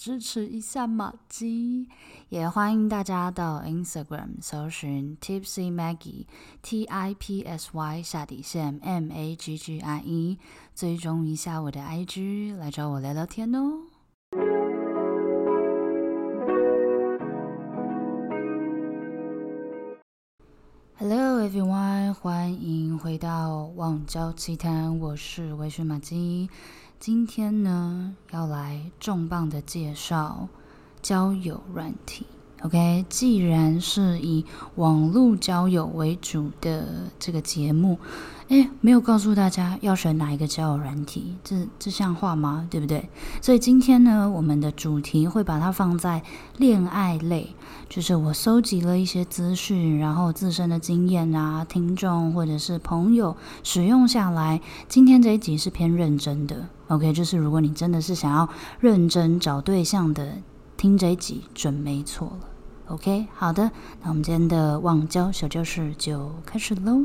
[0.00, 1.86] 支持一下玛姬，
[2.30, 6.24] 也欢迎大家到 Instagram 搜寻 Tipsy Maggie
[6.62, 10.38] T I P S Y 下底线 M A G G I E，
[10.74, 13.82] 追踪一下我的 IG，来找我聊聊天哦。
[20.96, 26.48] Hello everyone，欢迎回到网交奇谈，我是微醺马姬。
[27.00, 30.50] 今天呢，要来重磅的介绍
[31.00, 32.26] 交友软体。
[32.62, 36.84] OK，既然是以网络交友为主的
[37.18, 37.98] 这个节目，
[38.48, 42.68] 诶，没有告诉大家要选哪一个交友软体，这这像话吗？
[42.70, 43.08] 对不对？
[43.40, 46.22] 所以今天呢，我们的主题会把它放在
[46.58, 47.54] 恋爱类，
[47.88, 56.68] 就是我搜集了一些资讯，然后自身的经验啊，听众或者是朋友使用下来，今天这一集是偏认真的。
[56.88, 58.46] OK，就是如果你真的是想要
[58.80, 60.34] 认真找对象的，
[60.76, 62.49] 听这一集准没错了。
[62.90, 63.70] OK，好的，
[64.02, 67.04] 那我们今天的网交小教室就开始喽。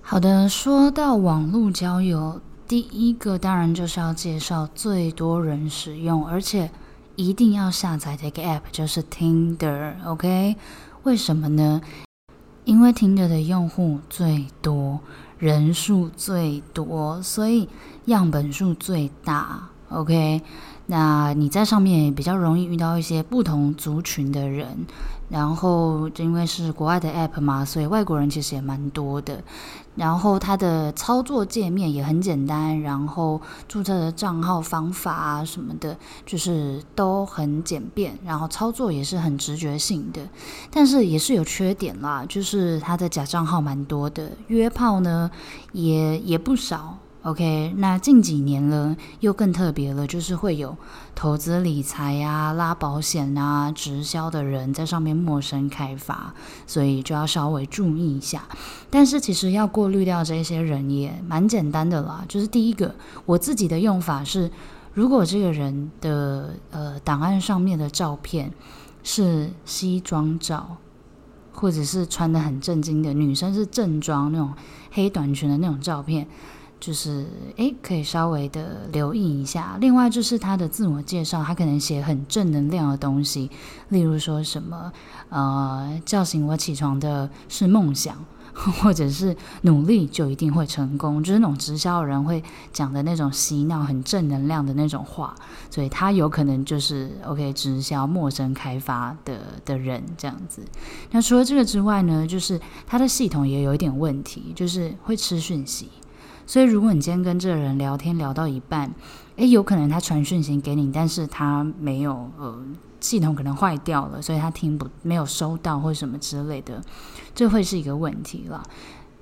[0.00, 6.70] 好的，说到网络交友，第一个当然就是要介绍最多人使用，而且
[7.16, 9.94] 一定要下载的一个 App，就是 Tinder。
[10.04, 10.54] OK，
[11.02, 11.80] 为什么呢？
[12.64, 15.00] 因为 Tinder 的用户最多，
[15.38, 17.68] 人数最多，所以
[18.04, 19.70] 样本数最大。
[19.88, 20.40] OK。
[20.86, 24.86] 那你在上面也比较容易遇到一些不同族群的人，
[25.28, 29.42] 然后因为是国外的 app 嘛，所以外国人其实也蛮多的。
[29.96, 40.20] 然后它的操作界面也很简单，然后注册的账号方法啊什么的，就是都很简便，然后操作也是很直觉性的。
[40.70, 45.30] 但是也是有缺点啦，就是它的假账号蛮多的，约炮呢
[45.72, 46.98] 也也不少。
[47.26, 50.76] OK，那近几年了，又更特别了，就是会有
[51.12, 56.32] 投资理财啊、拉保险啊、直销的人在上面陌生开发，
[56.68, 58.44] 所以就要稍微注意一下。
[58.88, 62.94] 但是其实要过滤掉这些人也蛮简单的啦，就是第一个，
[63.24, 64.48] 我自己的用法是，
[64.94, 68.52] 如果这个人的呃档案上面的照片
[69.02, 70.76] 是西装照，
[71.52, 74.52] 或者是穿得很正经的女生是正装那种
[74.92, 76.28] 黑短裙的那种照片。
[76.78, 77.26] 就是
[77.56, 79.76] 诶，可以稍微的留意一下。
[79.80, 83.50] 另外就是他的自我介绍，他可能写很正能量的东西，
[83.88, 84.92] 例如说什么
[85.30, 88.16] 呃，叫醒我起床的是梦想，
[88.54, 92.42] 或者是努力就一定会成功，就是那种直销人会
[92.72, 95.34] 讲的那种洗脑、很正能量的那种话。
[95.70, 100.62] 所以他有可能就是 OK 直销陌生开发的的人这样子。
[101.10, 105.88] 那除了这个之外呢，就是他的系统也有一点问题，就是会吃讯息。
[106.46, 108.94] 所以，如果你今天跟这个人聊天聊到一半，
[109.34, 112.62] 诶，有可能他传讯息给你，但是他没有，呃，
[113.00, 116.80] 系统可能坏掉了，所以他听不没有收到或什么之类的，
[117.34, 118.62] 这会是一个问题了。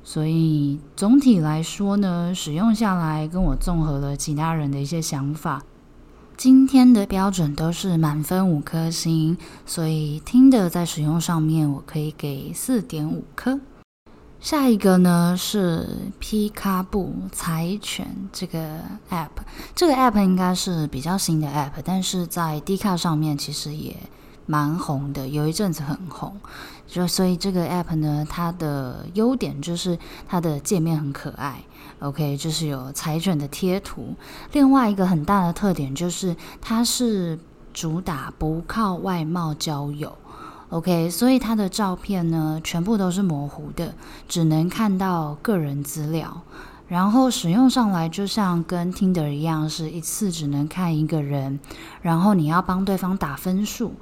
[0.03, 5.63] 所以总体来说呢，使用下来跟我综合了其他人的一些想法，
[6.37, 13.59] 今天的标准都是满分五颗星，所以听的在使用上面我可以给四点五颗。
[14.45, 15.89] 下一个呢是
[16.19, 18.79] P 卡布柴犬这个
[19.09, 19.31] app，
[19.75, 23.97] 这个 app 应该是比较新的 app，但是在 D 卡上面其实也
[24.45, 26.37] 蛮红的，有一阵子很红。
[26.87, 31.65] 就所以这个 app 呢，它的优点就是它的界面很可爱
[32.01, 34.15] ，OK，就是有柴犬的贴图。
[34.53, 37.39] 另外一个很大的特点就是它是
[37.73, 40.15] 主打不靠外貌交友。
[40.75, 43.95] OK，所以他的照片呢，全部都是模糊的，
[44.27, 46.43] 只能看到个人资料。
[46.89, 51.61] 然后使用上来就像跟听 der 一样，是一次只能看一个人，
[52.03, 53.93] 然后你要帮对方打分数，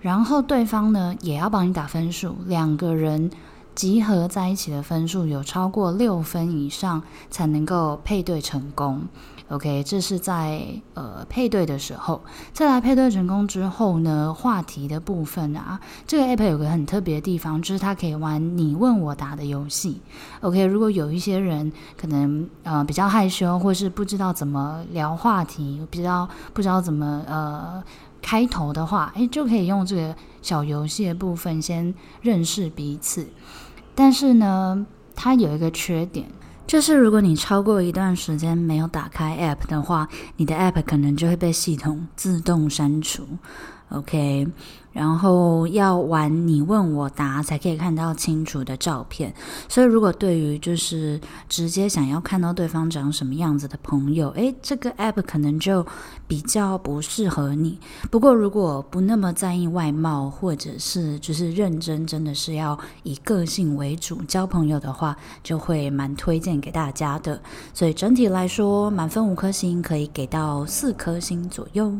[0.00, 3.30] 然后对方呢也要帮你打分数，两个人
[3.74, 9.02] 集合在一起的分数有超过六分以上才能够配对成功。
[9.48, 10.64] OK，这是在
[10.94, 12.22] 呃配对的时候，
[12.54, 20.00] 再来配对成功之后呢，话题的部分啊，这个 app 有个很特别的地方，就是它可以玩你问我答的游戏。
[20.40, 21.70] OK，如果有一些人
[22.00, 27.82] 可能呃比较害羞，或是不知道怎么聊话题，比较不知道怎么呃
[28.22, 33.26] 开头的话，诶，就可以用这个小游戏的部分先认识彼此。
[33.94, 34.84] 但是呢，
[35.14, 36.26] 它有一个缺点。
[36.64, 43.26] 就是如果你超过一段时间没有打开 App 的话，你的 App 可能就会被系统自动删除。
[43.92, 44.46] OK。
[44.92, 49.32] 然后要玩你问我答才可以看到清楚的照片，
[49.66, 51.18] 所以如果对于就是
[51.48, 55.86] 直接想要看到对方长什么样子的朋友，诶，这个 app 可能就
[56.26, 57.78] 比较不适合你。
[58.10, 67.40] 不过如果不那么在意外貌，或者是就是认真真的是要以个性为主交朋友的话，就会蛮推荐给大家的。
[67.72, 71.96] 所以整体来说，满分五颗星可以给到四颗星左右。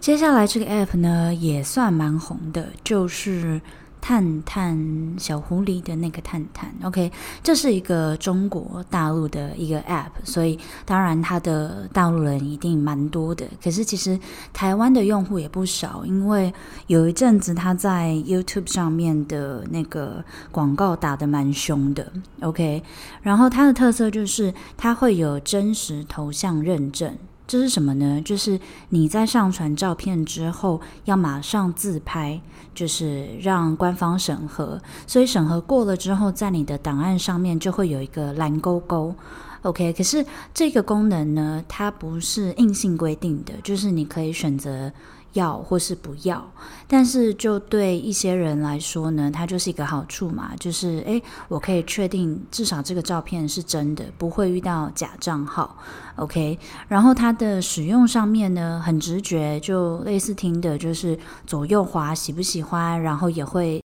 [0.00, 3.60] 接下来这个 app 呢也算蛮红的，就是
[4.00, 6.74] 探探小狐狸的那个探探。
[6.82, 7.12] OK，
[7.42, 13.46] 这是一个中国大陆的一个 app，所以当然它的大陆人一定蛮多的。
[13.62, 14.18] 可是其实
[14.54, 16.50] 台湾的用户也不少，因为
[16.86, 22.10] 有一阵子它在 YouTube 上面的那个广告打得蛮凶的。
[22.40, 22.82] OK，
[23.20, 27.14] 然后它的特色就是它会有真实头像认证。
[27.50, 28.22] 这是什么呢？
[28.24, 28.60] 就是
[28.90, 32.40] 你在上传照片之后，要马上自拍，
[32.72, 34.80] 就是让官方审核。
[35.04, 39.12] 所以审核过了之后，在你的档案上面就会有一个蓝勾勾。
[39.62, 40.24] OK，可是
[40.54, 44.92] 这个功能呢，它不是硬性规定的，就是你可以选择。
[45.32, 46.44] 要或是不要，
[46.86, 55.76] 但是就对一些人来说呢，它就是一个好处嘛，就是诶，我可以确定至少这个照片是真的，不会遇到假账号
[56.16, 56.58] ，OK。
[56.88, 63.79] 然后它的使用上面呢，很直觉，就类似听的就是左右滑喜不喜欢，然后也会。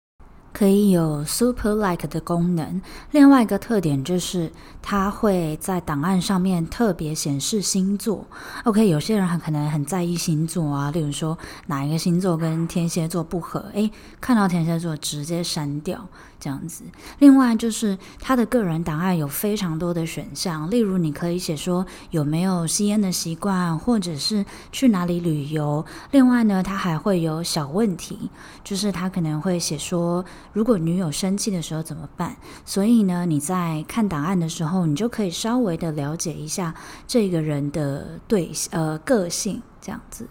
[0.55, 2.81] 可以有 Super Like 的功能，
[3.11, 4.49] 另外一个特点就是
[4.81, 8.25] 它会在档案上面特别显示星座。
[8.63, 13.91] OK，有些人很可能很在意星座啊，例如说哪一个星座跟天蝎座不合，诶，
[14.21, 16.07] 看到天蝎座直接删掉。
[16.37, 16.83] 这样子，
[17.19, 25.83] 另外就是他的个人档案有非常多的选项，例如你可以写说有没有吸烟的习惯，或者是去哪里旅游。
[26.11, 28.29] 另外呢，他还会有小问题，
[28.63, 30.23] 就是他可能会写说，
[30.53, 32.36] 如果女友生气的时候怎么办？
[32.65, 36.74] 所以呢，你在看档案的时候，你就可以稍微的了解一下
[37.07, 40.27] 这个人的对呃个性这样子。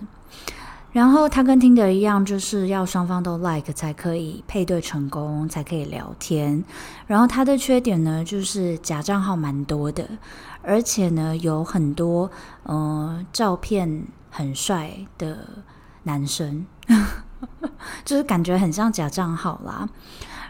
[0.93, 6.63] 然后他跟听的一样，就是要双方都 like 才可以配对成功，才可以聊天。
[7.09, 10.09] 然后他的缺点呢，就是假账号蛮多的，
[10.63, 12.31] 而且呢，有很多
[12.63, 15.37] 呃照片很帅的
[16.05, 16.65] 男生，
[18.05, 19.89] 就是感觉很像假账号啦。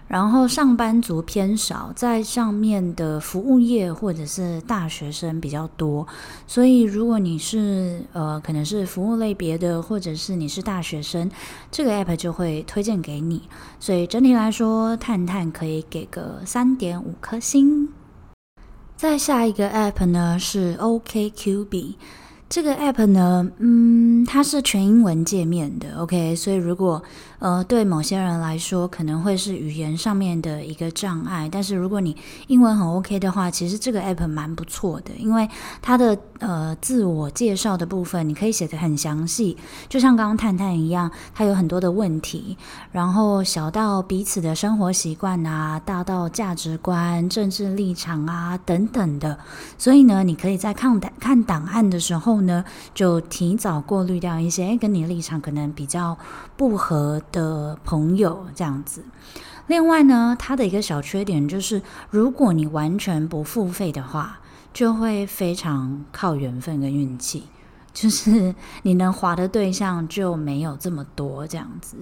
[0.06, 6.06] 然后上班族偏少，在上面的服务业或者是大学生比较多，
[6.46, 11.31] 所以如果你是呃可能是服务类别的，或者是你是大学生，
[11.70, 13.49] 这个 app 就会推荐给你。
[13.81, 17.88] 所以整体来说，探探可以给个三点五颗星。
[18.96, 21.94] 再下一个 app 呢是 OKCupid。
[22.46, 27.02] 这个 app 呢，嗯，它是全英文界面的，OK，所以如果
[27.41, 35.49] 呃对某些人来说可能会是语言上面的一个障碍，但是如果你英文很 OK 的话，其实这个 app 蛮不错的，因为
[35.82, 39.56] 它的呃自我介绍的部分你可以写得很详细，
[39.88, 42.56] 就像刚刚探探一样，它有很多的问题，
[42.93, 49.37] 然后小到彼此的生活习惯啊，大到价值观、政治立场啊等等的，
[49.76, 52.33] 所以呢，你可以在看档看档案的时候。
[52.34, 56.19] 后呢，就提早过滤掉一些跟你立场可能比较
[56.56, 59.05] 不合的朋友，这样子。
[59.69, 64.41] 另外呢，它的一个小缺点就是，如果你完全不付费的话，
[64.72, 67.44] 就会非常靠缘分跟运气，
[67.93, 71.96] 就是你能滑的对象就没有这么多，这样子。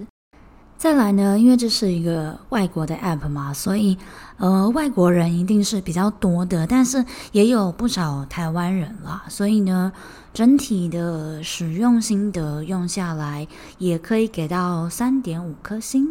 [0.83, 3.97] 再来呢，因为这是一个外国的 app 嘛，所以
[4.35, 9.93] 呃，外国人一定是比较多的，但是也有不少台湾人啦，所以呢，
[10.33, 13.47] 整体的使用心得用下来，
[13.77, 16.09] 也可以给到三点五颗星。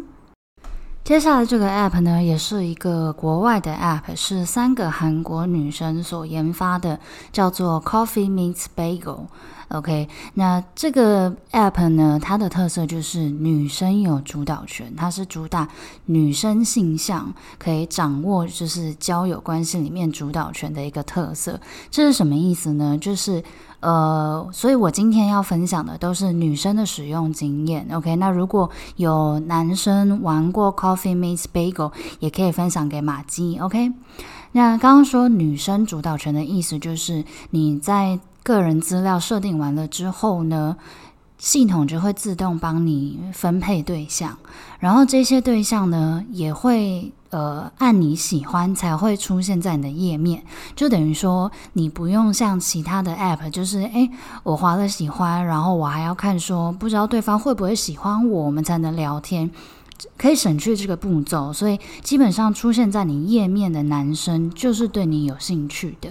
[1.03, 6.99] 接下来这个 app 呢，也是一个国外的 app，是三个韩国女生所研发的，
[7.31, 9.27] 叫做 Coffee Meets Bagel。
[9.69, 15.67] OK，那这个 app 呢，它的特色就是女生有主导权，它是主打
[16.05, 21.59] 女生性向，可以掌握就是交友关系里面主导权的一个特色。
[21.89, 22.97] 这是什么意思呢？
[22.97, 23.43] 就是
[23.79, 27.87] 呃，所以我今天要分享的都是女生的使用经验。
[27.91, 33.57] OK，那如果有男生玩过 Coffee Meets Bagel，也可以分享给马姬。
[33.59, 33.91] OK，
[34.53, 40.75] 那刚刚说女生主导权的意思就是你在个人资料设定完了之后呢，
[41.37, 44.37] 系统就会自动帮你分配对象，
[44.79, 50.43] 然后这些对象呢也会呃按你喜欢才会出现在你的页面，
[50.75, 54.09] 就等于说你不用像其他的 app，就是诶，
[54.43, 59.49] 我划了喜欢，然后我还要看说不知道对方会不会喜欢我，我们才能聊天。
[60.17, 66.09] 可以省去这个步骤，所以基本上出现在你页面的男生就是对你有兴趣的。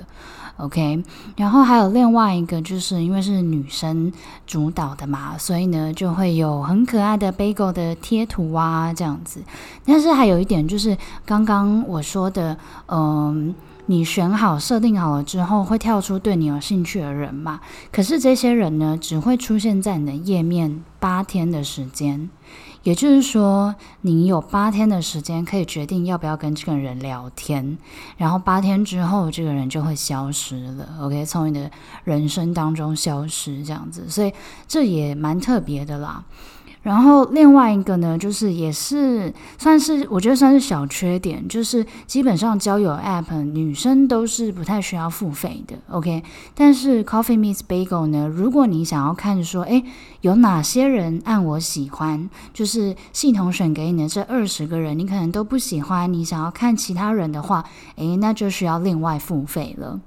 [0.56, 1.02] ，OK。
[1.36, 4.12] 然后还有另外一个，就是因为是女生
[4.46, 9.42] 主导的嘛，所以呢就会有很可爱的 bagel 的贴图啊这样子。
[9.84, 12.56] 但是还有一点就是刚刚我说的，
[12.88, 13.54] 嗯，
[13.86, 17.60] 你选好设定好了之后会跳出对你有兴趣的人嘛？
[17.90, 22.30] 可是这些人呢只会出现在你的页面八天的时间。
[22.82, 27.78] 也就是说，你有八天的时间可以决定要不要跟这个人聊天，
[28.16, 30.88] 然后八天之后，这个人就会消失了。
[31.00, 31.70] OK，从你的
[32.04, 34.32] 人生当中消失，这样子，所以
[34.66, 36.24] 这也蛮特别的啦。
[36.82, 46.22] 然后另外一个呢，就是也是算是我觉得算是小缺点，就是基本上交友 App 女生都是不太需要付费的，OK。
[46.54, 49.84] 但是 Coffee Meets Bagel 呢，如果你想要看说，诶，
[50.22, 60.00] 有哪些人按我喜欢，就是系统选给你的这二十个人，你可能都不喜欢，你想要看其他人的话，诶，那就需要另外付费了。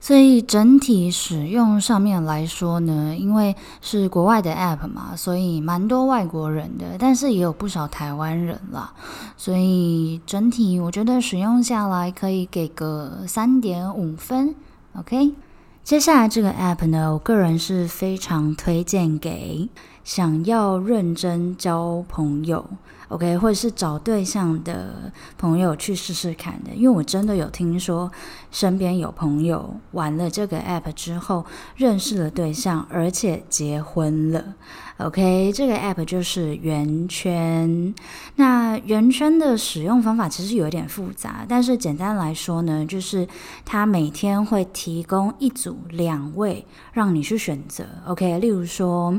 [0.00, 8.92] 所以整体使用上面来说呢，因为是国外的 App 嘛，所以蛮多外国人的，但是也有不少台湾人啦。
[9.36, 14.54] 所以整体我觉得使用下来可以给个三点五分。
[14.94, 15.34] OK，
[15.82, 19.68] 接下来这个 App 呢，我个人是非常推荐给
[20.04, 22.64] 想要认真交朋友。
[23.08, 28.10] OK，或者是找对象的朋友去试试看的，因为我真的有听说
[28.50, 31.44] 身边有朋友玩了这个 App 之后
[31.76, 34.54] 认识了对象，而且结婚了。
[34.98, 37.94] OK，这个 App 就是圆圈。
[38.36, 43.26] 那圆圈的使用方法其实有点复杂，但是简单来说呢，就是
[43.64, 47.84] 它每天会提供一组两位让你去选择。
[48.06, 49.18] OK，例如说，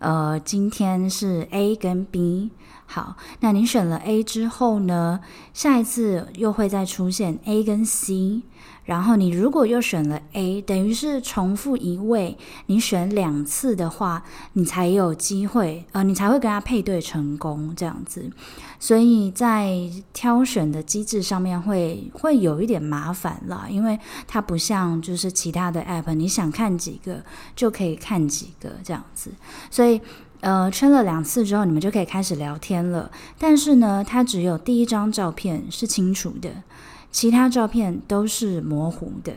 [0.00, 2.50] 呃，今天是 A 跟 B。
[2.86, 5.20] 好，那你选了 A 之后呢，
[5.54, 8.42] 下一次又会再出现 A 跟 C，
[8.84, 18.30] 然后你如果又选了 A，等于是重复一位，你选两次的话，你才有机会，呃，你才会跟他配对成功这样子。
[18.78, 19.78] 所以在
[20.12, 27.22] 挑选的机制上面会会有一点麻烦啦，因为它不像就是其他的 App，你想看几个
[27.54, 29.30] 就可以看几个这样子，
[29.70, 30.00] 所以。
[30.42, 33.10] 呃，圈了两次之后，你们就可以开始聊天了。
[33.38, 36.48] 但是呢，它只有第一张照片是清楚的，
[37.10, 39.32] 其他照片都是模糊的。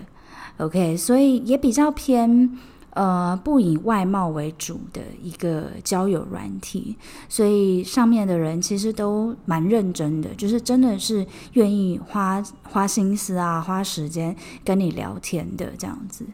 [0.58, 2.58] OK，所以也比较偏
[2.92, 6.96] 呃不以外貌为主的一个交友软体。
[7.28, 16.26] 所以上面的人其实都蛮认真的，就是真的是愿意花花心思啊，花时间跟你聊天的这样子。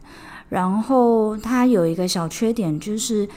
[0.48, 3.28] 然后它有一个小缺点就是。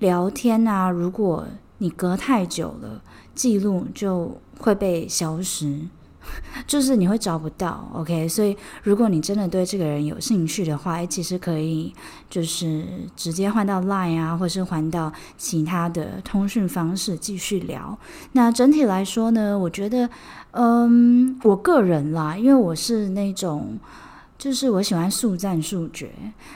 [0.00, 3.02] 聊天啊，如果你隔太久了，
[3.34, 5.78] 记录就会被消失，
[6.66, 7.88] 就是你会找不到。
[7.94, 11.92] OK，所以如果你真的对这个人有兴趣的话，其实可以
[12.28, 12.84] 就是
[13.16, 17.98] 直接换到 Line 啊，或是换到其他的通讯方式继续聊。
[18.32, 20.08] 那整体来说呢，我觉得，
[20.52, 23.78] 嗯，我个人啦，因为我是那种。
[24.40, 26.10] 就是我喜欢速战速决，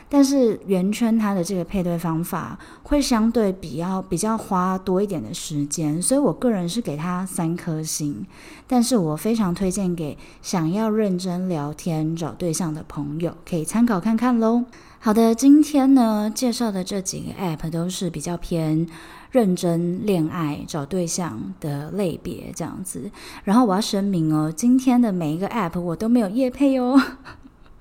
[0.08, 8.24] 但是圆圈它的这个配对方法会相对比较比较花多一点的时间，所以我个人是给它三颗星。
[8.66, 14.64] 但是我非常推荐给想要认真聊天找对象的朋友，可以参考看看喽。
[14.98, 18.86] 好的，今天呢介绍的这几个 App 都是比较偏
[19.30, 23.10] 认真恋爱找对象的类别这样子。
[23.44, 26.98] 然后我要声明哦，今天的每一个 App 我都没有夜配哦。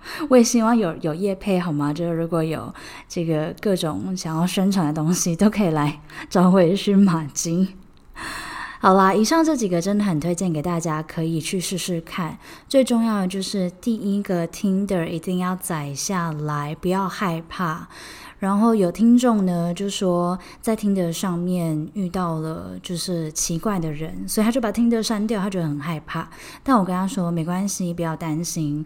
[0.29, 1.93] 我也希望有有业配好吗？
[1.93, 2.73] 就是如果有
[3.07, 7.75] 这个各种想要宣传的东西，都可以来找微醺玛姬。
[8.79, 12.37] 好啦，以上这几个真的很推荐给大家，可以去试试看。
[12.67, 17.87] 最重要的就是第一个，Tinder 一定要载下来，不要害怕。
[18.39, 26.29] 然后有听众呢就说，在 Tinder 上面遇到了就是奇怪的人，所以他就把 Tinder 删掉，他觉得很害怕。
[26.61, 28.85] 但我跟他说没关系，不要担心。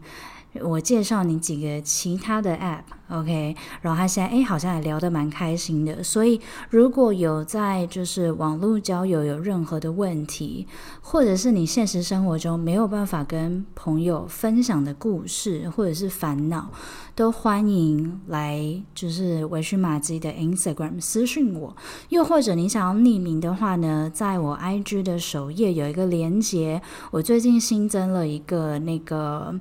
[0.61, 3.55] 我介绍你几个其他的 App，OK？
[3.81, 6.01] 然后他现在诶好像也聊得蛮开心的。
[6.01, 10.65] 所以如果有在就是网络交友有任何的问题，
[11.01, 16.71] 或者是你现实生活中没有办法跟朋友分享的故事或者是烦恼，
[17.13, 21.75] 都欢迎来就是微醺玛姬的 Instagram 私讯我。
[22.09, 29.53] 又或者你想要匿名的话呢，在我 IG 的首页有一个连结，我最近新增了一个那个。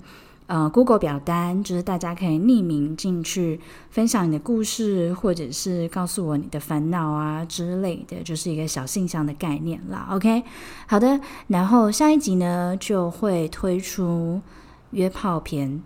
[0.46, 3.60] 呃，Google 表单就是大家可以匿名进去
[3.90, 10.08] 分享你的故事，或者是告诉我你的烦恼啊之类的，就是一个小信箱的概念啦。
[10.12, 10.44] OK，
[10.86, 14.40] 好的，然后下一集呢就会推出
[14.92, 15.82] 约炮篇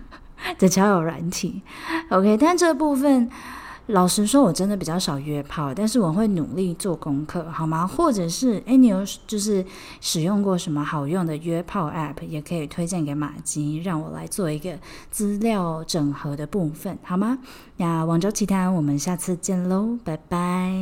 [0.58, 1.62] 的交友软体。
[2.10, 3.30] OK，但这部分。
[3.92, 7.86] 老实说，我真的比较少约炮，但是我会努力做功课，好吗？
[7.86, 9.64] 或者是，诶，你有就是
[10.00, 14.78] 使用过什么好用的约炮 App，也可以推荐给玛吉，让我来做一个
[15.10, 17.38] 资料整合的部分，好吗？
[17.76, 20.72] 那广州奇谈，我们下次见喽，拜拜。